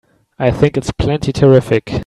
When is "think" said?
0.49-0.77